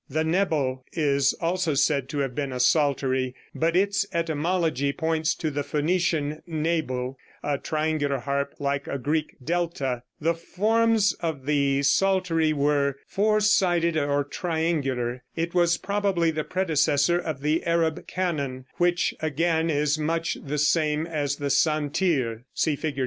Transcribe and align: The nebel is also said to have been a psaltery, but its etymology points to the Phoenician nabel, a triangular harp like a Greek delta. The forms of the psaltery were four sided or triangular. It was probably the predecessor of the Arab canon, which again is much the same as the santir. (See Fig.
The 0.09 0.23
nebel 0.23 0.83
is 0.93 1.33
also 1.41 1.75
said 1.75 2.09
to 2.09 2.17
have 2.21 2.33
been 2.33 2.51
a 2.51 2.59
psaltery, 2.59 3.35
but 3.53 3.75
its 3.75 4.03
etymology 4.11 4.91
points 4.93 5.35
to 5.35 5.51
the 5.51 5.61
Phoenician 5.61 6.41
nabel, 6.49 7.17
a 7.43 7.59
triangular 7.59 8.17
harp 8.17 8.55
like 8.57 8.87
a 8.87 8.97
Greek 8.97 9.35
delta. 9.43 10.01
The 10.19 10.33
forms 10.33 11.13
of 11.19 11.45
the 11.45 11.83
psaltery 11.83 12.51
were 12.51 12.95
four 13.05 13.41
sided 13.41 13.95
or 13.95 14.23
triangular. 14.23 15.21
It 15.35 15.53
was 15.53 15.77
probably 15.77 16.31
the 16.31 16.45
predecessor 16.45 17.19
of 17.19 17.41
the 17.41 17.63
Arab 17.67 18.07
canon, 18.07 18.65
which 18.77 19.13
again 19.19 19.69
is 19.69 19.99
much 19.99 20.35
the 20.43 20.57
same 20.57 21.05
as 21.05 21.35
the 21.35 21.51
santir. 21.51 22.41
(See 22.55 22.75
Fig. 22.75 22.99